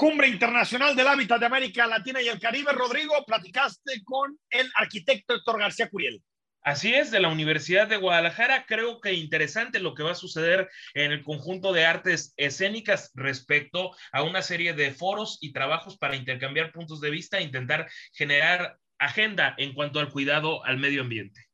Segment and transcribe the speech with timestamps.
[0.00, 2.72] Cumbre Internacional del Hábitat de América Latina y el Caribe.
[2.72, 6.22] Rodrigo, platicaste con el arquitecto Héctor García Curiel.
[6.62, 8.64] Así es, de la Universidad de Guadalajara.
[8.66, 13.94] Creo que interesante lo que va a suceder en el conjunto de artes escénicas respecto
[14.10, 18.78] a una serie de foros y trabajos para intercambiar puntos de vista e intentar generar
[18.98, 21.49] agenda en cuanto al cuidado al medio ambiente.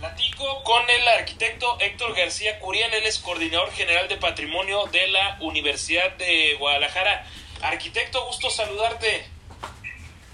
[0.00, 5.36] Platico con el arquitecto Héctor García Curiel, él es coordinador general de patrimonio de la
[5.40, 7.26] Universidad de Guadalajara.
[7.60, 9.28] Arquitecto, gusto saludarte.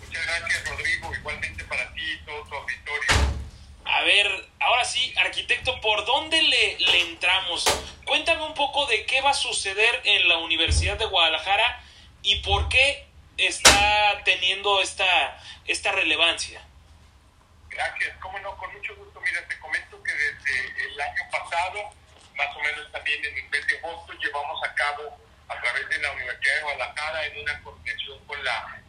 [0.04, 1.12] Muchas gracias, Rodrigo.
[1.12, 3.10] Igualmente para ti y todo tu auditorio.
[3.86, 7.64] A ver, ahora sí, arquitecto, ¿por dónde le, le entramos?
[8.04, 11.82] Cuéntame un poco de qué va a suceder en la Universidad de Guadalajara
[12.22, 13.04] y por qué
[13.36, 16.62] está teniendo esta, esta relevancia.
[17.68, 19.15] Gracias, cómo no, con mucho gusto.
[19.26, 21.90] Mira, te comento que desde el año pasado,
[22.36, 25.98] más o menos también en el mes de agosto, llevamos a cabo a través de
[25.98, 28.80] la Universidad de Guadalajara en una coordinación con la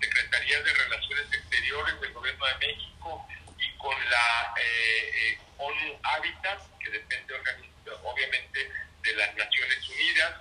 [0.00, 3.26] Secretaría de Relaciones Exteriores del Gobierno de México
[3.58, 7.34] y con la eh, eh, ONU Habitat, que depende
[8.04, 8.70] obviamente
[9.02, 10.32] de las Naciones Unidas,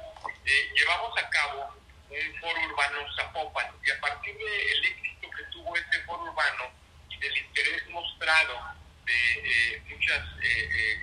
[0.46, 1.76] eh, llevamos a cabo
[2.12, 6.70] un foro urbano Zapopan y a partir del éxito que tuvo este foro urbano,
[7.20, 11.00] del interés mostrado de eh, muchas eh, eh,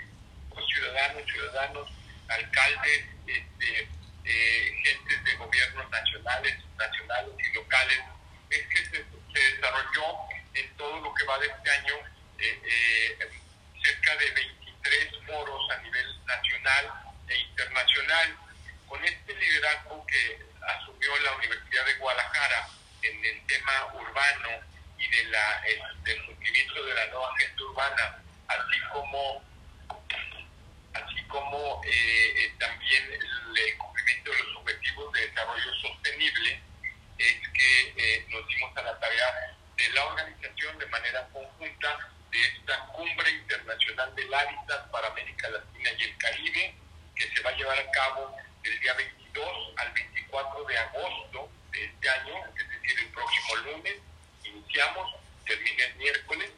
[0.69, 1.89] ciudadanos, ciudadanos,
[2.28, 3.89] alcaldes, este,
[4.84, 8.00] gentes de gobiernos nacionales, nacionales y locales,
[8.50, 10.19] es que se, desarrolló
[10.55, 11.95] en todo lo que va de este año
[13.83, 16.92] cerca de 23 foros a nivel nacional
[17.28, 18.36] e internacional.
[18.86, 22.69] Con este liderazgo que asumió la Universidad de Guadalajara
[23.03, 24.71] en el tema urbano,
[25.12, 25.62] de la,
[26.05, 29.44] del cumplimiento de la nueva agenda urbana, así como,
[30.94, 36.60] así como eh, eh, también el, cumplimiento de los objetivos de desarrollo sostenible,
[37.18, 42.40] es que eh, nos dimos a la tarea de la organización de manera conjunta de
[42.40, 46.74] esta cumbre internacional del hábitat para América Latina y el Caribe,
[47.14, 49.46] que se va a llevar a cabo del día 22
[49.77, 53.96] al 24 de agosto de este año, es decir, el próximo lunes,
[54.44, 56.50] iniciamos, termina el miércoles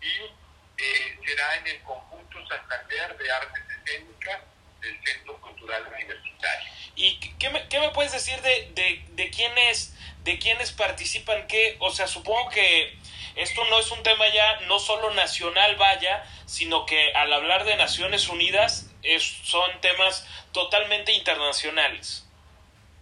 [0.00, 4.40] y eh, será en el conjunto Santander de Artes Escénicas
[4.80, 6.68] del Centro Cultural Universitario.
[6.96, 11.46] ¿Y qué me, qué me puedes decir de, de, quiénes, de quiénes participan?
[11.48, 11.76] ¿Qué?
[11.80, 12.96] O sea, supongo que
[13.34, 17.76] esto no es un tema ya no solo nacional, vaya, sino que al hablar de
[17.76, 22.26] Naciones Unidas es, son temas totalmente internacionales.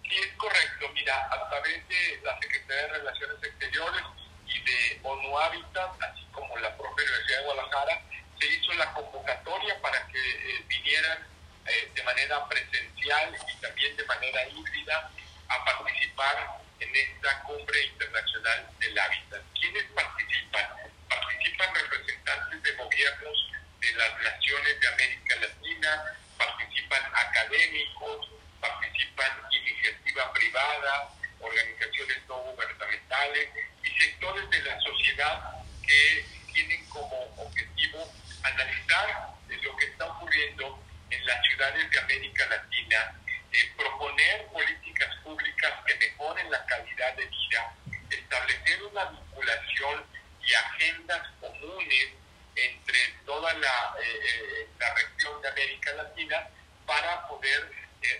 [0.09, 0.89] Sí, es correcto.
[0.95, 4.03] Mira, a través de la Secretaría de Relaciones Exteriores
[4.47, 8.03] y de ONU Habitat, así como la propia Universidad de Guadalajara,
[8.41, 11.27] se hizo la convocatoria para que eh, vinieran
[11.95, 15.11] de manera presencial y también de manera híbrida
[15.49, 19.43] a participar en esta cumbre internacional del hábitat.
[19.59, 20.67] ¿Quiénes participan?
[21.09, 26.05] Participan representantes de gobiernos de las naciones de América Latina,
[26.39, 28.29] participan académicos,
[28.61, 31.09] participan iniciativa privada,
[31.41, 33.49] organizaciones no gubernamentales,
[34.01, 35.53] sectores de la sociedad
[35.87, 38.11] que tienen como objetivo
[38.43, 39.31] analizar
[39.63, 43.21] lo que está ocurriendo en las ciudades de América Latina,
[43.53, 45.95] eh, proponer políticas públicas que
[46.51, 47.75] la calidad de vida,
[48.11, 50.05] establecer una vinculación
[50.43, 52.09] y agendas comunes
[52.57, 56.49] entre toda la, eh, eh, la región de América Latina
[56.87, 57.73] para poder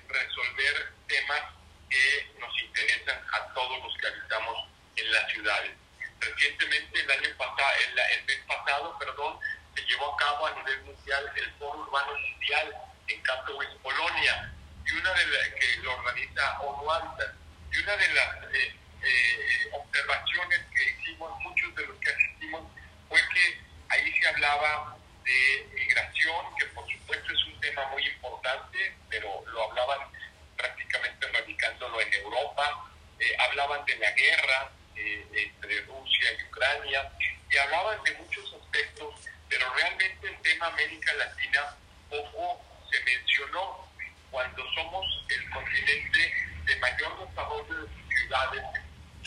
[0.09, 1.43] resolver temas
[1.89, 5.73] que nos interesan a todos los que habitamos en las ciudades.
[6.21, 9.39] Recientemente, el año pasado, el, mes pasado, perdón,
[9.75, 12.77] se llevó a cabo a nivel mundial el Foro Urbano Mundial
[13.09, 14.53] en Katowice, Polonia,
[14.87, 17.40] y una de las que lo organiza ONU Habitat.
[17.73, 22.63] Y una de las eh, eh, observaciones que hicimos, muchos de los que asistimos,
[23.09, 28.95] fue que ahí se hablaba de migración, que por supuesto es un tema muy importante,
[29.09, 30.09] pero lo hablaban
[30.57, 37.13] prácticamente radicándolo en Europa, eh, hablaban de la guerra, eh, entre Rusia y Ucrania,
[37.51, 39.15] y hablaban de muchos aspectos,
[39.49, 41.77] pero realmente el tema América Latina
[42.09, 43.89] poco se mencionó
[44.31, 46.35] cuando somos el continente
[46.67, 48.63] de mayor desarrollo de ciudades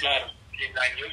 [0.04, 0.34] claro.
[0.58, 1.10] 100 años,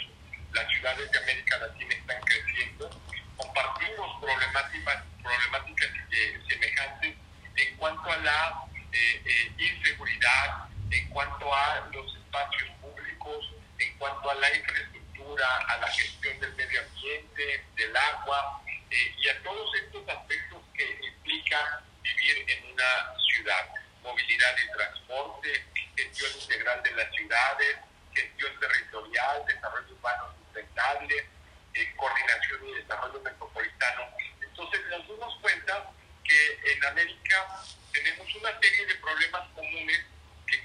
[0.53, 2.91] las ciudades de América Latina están creciendo,
[3.37, 7.15] compartimos problemáticas, problemáticas eh, semejantes
[7.57, 14.35] en cuanto a la eh, inseguridad, en cuanto a los espacios públicos, en cuanto a
[14.35, 18.61] la infraestructura, a la gestión del medio ambiente, del agua
[18.91, 23.69] eh, y a todos estos aspectos que implica vivir en una ciudad.
[24.03, 25.65] movilidad y transporte,
[25.95, 27.77] gestión integral de las ciudades,
[28.15, 31.29] gestión territorial, desarrollo urbano sustentable,
[31.75, 34.03] eh, coordinación y desarrollo metropolitano.
[34.41, 35.91] Entonces nos dimos cuenta
[36.25, 40.01] que en América tenemos una serie de problemas comunes
[40.47, 40.63] que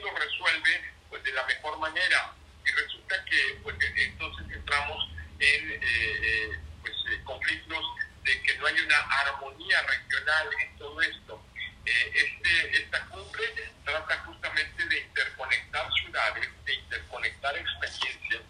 [0.00, 2.32] los resuelve pues de la mejor manera
[2.64, 5.08] y resulta que pues entonces entramos
[5.38, 6.94] en eh, eh, pues,
[7.24, 7.84] conflictos
[8.22, 11.42] de que no hay una armonía regional en todo esto.
[11.84, 13.44] este, esta cumbre
[13.84, 18.42] trata justamente de interconectar ciudades, de interconectar experiencias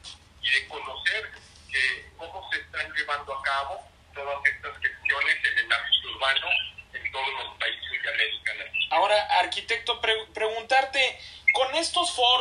[0.43, 1.31] y de conocer
[1.71, 6.47] que, cómo se están llevando a cabo todas estas gestiones en el ámbito urbano
[6.93, 8.87] en todos los países de América Latina.
[8.91, 10.30] Ahora, arquitecto, con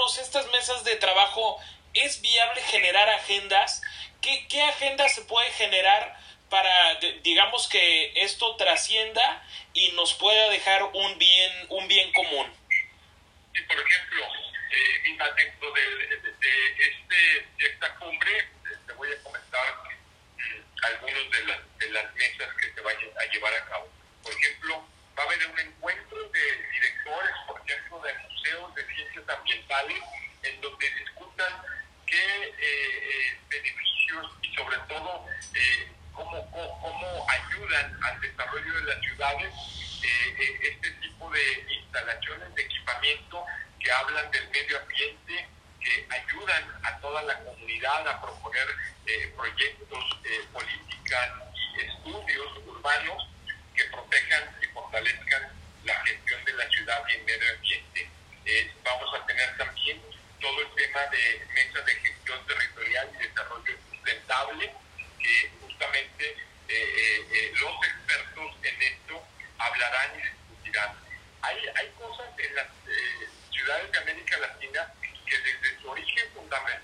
[0.09, 1.57] foros, estas mesas de trabajo,
[1.93, 3.81] ¿es viable generar agendas?
[4.21, 6.17] ¿Qué, qué agendas se puede generar
[6.49, 12.47] para, digamos, que esto trascienda y nos pueda dejar un bien, un bien común?
[13.53, 14.25] Sí, por ejemplo,
[14.71, 16.19] eh, dentro de,
[16.77, 18.49] este, de esta cumbre,
[18.87, 19.75] te voy a comentar
[20.37, 23.89] mm, algunos de las, de las mesas que se vayan a llevar a cabo.
[24.23, 24.85] Por ejemplo,
[25.17, 27.58] va a haber un encuentro de directores, por de
[28.79, 29.97] de ciencias ambientales,
[30.43, 31.53] en donde discutan
[32.05, 38.99] qué eh, eh, beneficios y sobre todo eh, cómo, cómo, ayudan al desarrollo de las
[39.01, 39.53] ciudades
[39.99, 43.45] este tipo de instalaciones de equipamiento
[43.79, 45.47] que hablan del medio ambiente,
[45.81, 48.67] que ayudan a toda la comunidad a proponer
[49.35, 50.05] proyectos,
[50.53, 53.27] políticas y estudios urbanos
[53.75, 55.51] que protejan y fortalezcan
[55.83, 58.09] la gestión de la ciudad y el medio ambiente.
[58.45, 60.01] Eh, vamos a tener también
[60.41, 64.73] todo el tema de mesa de gestión territorial y desarrollo sustentable,
[65.19, 66.35] que justamente
[66.67, 69.23] eh, eh, los expertos en esto
[69.59, 70.95] hablarán y discutirán.
[71.41, 72.67] Hay, hay cosas en las
[73.51, 74.93] ciudades de América Latina
[75.25, 76.29] que desde su origen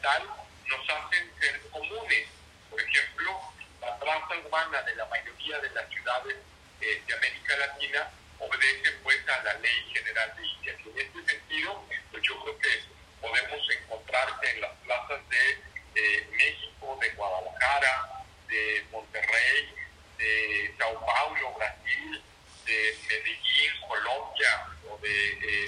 [0.06, 2.28] nos hacen ser comunes.
[2.70, 3.40] Por ejemplo,
[3.82, 6.36] la traza urbana de la mayoría de las ciudades
[6.82, 8.10] eh, de América Latina
[8.40, 10.78] obedece pues a la Ley General de Indias.
[10.86, 12.84] En este sentido, pues yo creo que
[13.22, 19.74] podemos encontrarse en las plazas de México, de Guadalajara, de Monterrey,
[20.18, 22.22] de Sao Paulo, Brasil,
[22.66, 25.68] de Medellín, Colombia, o de eh,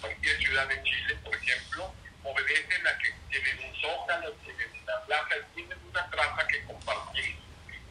[0.00, 1.94] cualquier ciudad de Chile, por ejemplo,
[2.24, 7.42] obedecen a que tienen un zócalo, tienen una plaza, tienen una traza que compartimos.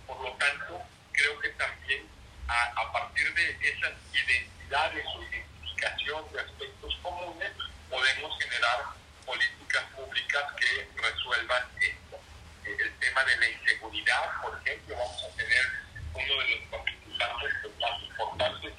[0.07, 0.81] Por lo tanto,
[1.11, 2.07] creo que también
[2.47, 7.51] a, partir de esas identidades o identificación de aspectos comunes,
[7.89, 8.85] podemos generar
[9.25, 12.19] políticas públicas que resuelvan esto.
[12.65, 15.81] Eh, el tema de la inseguridad, por ejemplo, vamos a tener
[16.13, 18.73] uno de los participantes más importantes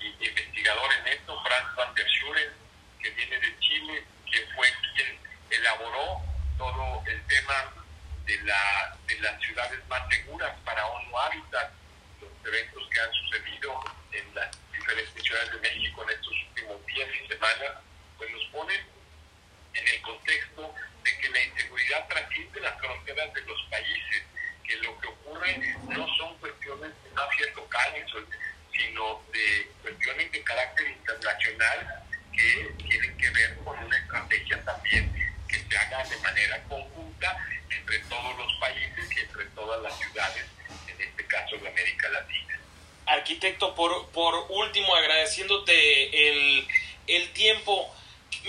[0.00, 2.50] y, investigador en esto, Franz van der Schuren,
[3.02, 5.18] que viene de Chile, que fue quien
[5.50, 6.20] elaboró
[6.58, 7.72] todo el tema
[8.28, 11.72] de, la, de las ciudades más seguras para ONU Habitat,
[12.44, 17.28] eventos que han sucedido en las diferentes ciudades de México en estos últimos días y
[17.28, 17.72] semanas,
[18.18, 18.80] pues nos ponen
[19.72, 24.22] en el contexto de que la inseguridad trasciende las fronteras de los países,
[24.62, 28.04] que lo que ocurre no son cuestiones de mafias locales,
[28.72, 35.58] sino de cuestiones de carácter internacional que tienen que ver con una estrategia también que
[35.58, 37.36] se haga de manera conjunta
[37.88, 40.44] entre todos los países y entre todas las ciudades
[41.28, 42.60] caso de América Latina.
[43.06, 46.68] Arquitecto, por, por último, agradeciéndote el,
[47.06, 47.94] el tiempo,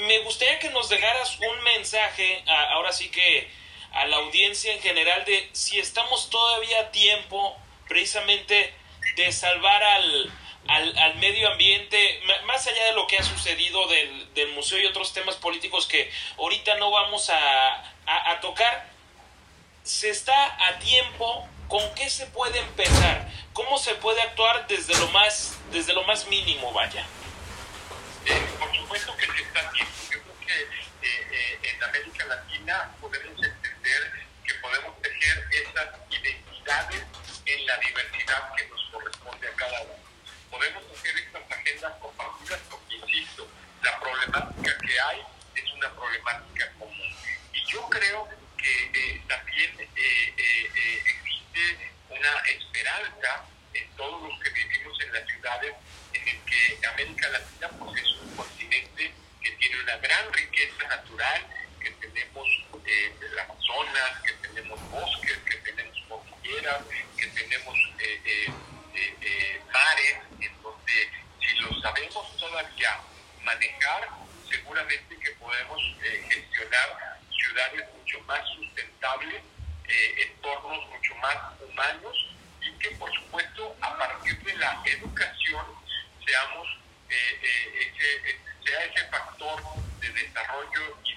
[0.08, 3.50] me gustaría que nos dejaras un mensaje, ahora sí que
[3.92, 8.74] a la audiencia en general, de si estamos todavía a tiempo precisamente
[9.16, 10.32] de salvar al,
[10.68, 14.86] al, al, medio ambiente, más allá de lo que ha sucedido del, del, museo y
[14.86, 18.90] otros temas políticos que ahorita no vamos a, a, a tocar,
[19.90, 23.28] se está a tiempo ¿con qué se puede empezar?
[23.54, 27.04] ¿Cómo se puede actuar desde lo más, desde lo más mínimo, vaya?
[28.26, 29.92] Eh, por supuesto que se está haciendo.
[30.12, 34.12] Yo creo que eh, eh, en América Latina podemos entender
[34.46, 37.04] que podemos tejer esas identidades
[37.48, 39.96] en la diversidad que nos corresponde a cada uno.
[40.52, 43.48] Podemos hacer estas agendas compartidas porque, insisto,
[43.82, 45.22] la problemática que hay
[45.56, 47.16] es una problemática común.
[47.54, 48.49] Y yo creo que
[49.28, 49.72] también
[52.10, 55.74] una esperanza en todos los que vivimos en las ciudades,
[56.14, 61.46] en el que América Latina pues, es un continente que tiene una gran riqueza natural,
[61.80, 62.48] que tenemos
[62.86, 66.82] eh, el Amazonas, que tenemos bosques, que tenemos cordilleras,
[67.18, 73.00] que tenemos eh, eh, eh, mares, en donde si lo sabemos todavía
[73.44, 74.10] manejar,
[74.50, 79.42] seguramente que podemos eh, gestionar ciudades mucho más sustentables,
[79.88, 82.28] eh, entornos mucho más humanos
[82.62, 85.66] y que por supuesto a partir de la educación
[86.26, 86.68] seamos
[87.10, 89.62] eh, ese, sea ese factor
[90.00, 91.16] de desarrollo y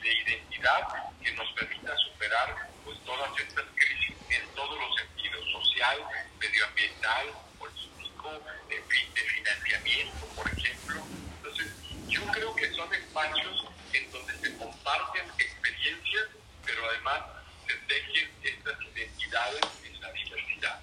[0.62, 5.98] que nos permita superar pues todas estas crisis en todos los sentidos, social,
[6.38, 7.26] medioambiental,
[7.58, 8.30] político,
[8.68, 11.02] de, de financiamiento, por ejemplo.
[11.36, 11.72] Entonces,
[12.06, 16.28] yo creo que son espacios en donde se comparten experiencias,
[16.64, 17.22] pero además
[17.66, 20.80] se tejen estas identidades en la diversidad.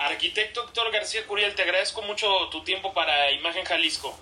[0.00, 4.18] Arquitecto Héctor García Curiel, te agradezco mucho tu tiempo para Imagen Jalisco.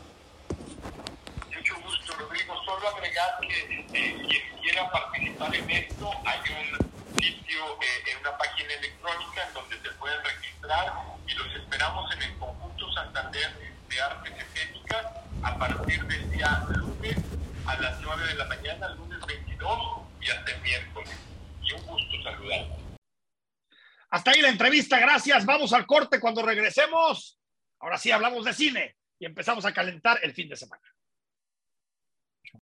[1.52, 2.64] Mucho gusto, Rodrigo.
[2.64, 8.72] Solo agregar que eh, quiera participar en esto, hay un sitio, eh, en una página
[8.72, 10.94] electrónica en donde se pueden registrar
[11.28, 13.52] y los esperamos en el conjunto Santander
[13.88, 15.06] de Artes Escénicas
[15.42, 17.16] a partir del día lunes
[17.66, 19.78] a las 9 de la mañana, lunes 22
[20.22, 21.10] y hasta el miércoles.
[21.62, 22.66] Y un gusto saludar.
[24.08, 25.44] Hasta ahí la entrevista, gracias.
[25.44, 27.38] Vamos al corte cuando regresemos.
[27.78, 30.82] Ahora sí hablamos de cine y empezamos a calentar el fin de semana.